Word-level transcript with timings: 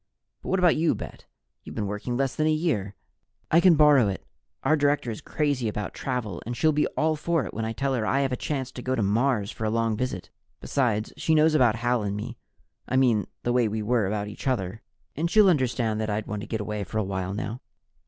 But 0.41 0.49
what 0.49 0.57
about 0.57 0.77
you, 0.77 0.95
Bet? 0.95 1.25
You've 1.63 1.75
been 1.75 1.85
working 1.85 2.17
less 2.17 2.35
than 2.35 2.47
a 2.47 2.51
year." 2.51 2.95
"I 3.51 3.59
can 3.59 3.75
borrow 3.75 4.07
it. 4.07 4.25
Our 4.63 4.75
director 4.75 5.11
is 5.11 5.21
crazy 5.21 5.67
about 5.67 5.93
travel 5.93 6.41
and 6.43 6.57
she'll 6.57 6.71
be 6.71 6.87
all 6.97 7.15
for 7.15 7.45
it 7.45 7.53
when 7.53 7.65
I 7.65 7.73
tell 7.73 7.93
her 7.93 8.03
I 8.03 8.21
have 8.21 8.31
a 8.31 8.35
chance 8.35 8.71
to 8.71 8.81
go 8.81 8.95
to 8.95 9.03
Mars 9.03 9.51
for 9.51 9.63
a 9.63 9.69
long 9.69 9.95
visit. 9.95 10.31
Besides, 10.59 11.13
she 11.17 11.35
knows 11.35 11.53
about 11.53 11.75
Hal 11.75 12.01
and 12.01 12.17
me 12.17 12.35
I 12.89 12.95
mean 12.95 13.27
the 13.43 13.53
way 13.53 13.67
we 13.67 13.83
are 13.83 14.07
about 14.07 14.27
each 14.27 14.47
other 14.47 14.81
and 15.15 15.29
she'll 15.29 15.47
understand 15.47 16.01
that 16.01 16.09
I'd 16.09 16.25
want 16.25 16.41
to 16.41 16.47
get 16.47 16.61
away 16.61 16.83
for 16.83 16.97
a 16.97 17.03
while 17.03 17.35
now." 17.35 17.61